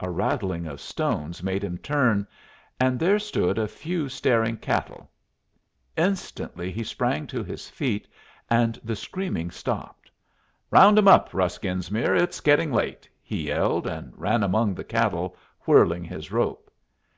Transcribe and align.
A 0.00 0.10
rattling 0.10 0.66
of 0.66 0.82
stones 0.82 1.42
made 1.42 1.64
him 1.64 1.78
turn, 1.78 2.26
and 2.78 3.00
there 3.00 3.18
stood 3.18 3.58
a 3.58 3.66
few 3.66 4.06
staring 4.10 4.58
cattle. 4.58 5.10
Instantly 5.96 6.70
he 6.70 6.84
sprang 6.84 7.26
to 7.28 7.42
his 7.42 7.70
feet, 7.70 8.06
and 8.50 8.78
the 8.84 8.94
screaming 8.94 9.50
stopped. 9.50 10.10
"Round 10.70 10.98
'em 10.98 11.08
up, 11.08 11.30
Russ 11.32 11.56
Genesmere! 11.56 12.14
It's 12.14 12.40
getting 12.42 12.70
late!" 12.70 13.08
he 13.22 13.46
yelled, 13.46 13.86
and 13.86 14.12
ran 14.14 14.42
among 14.42 14.74
the 14.74 14.84
cattle, 14.84 15.38
whirling 15.64 16.04
his 16.04 16.30
rope. 16.30 16.70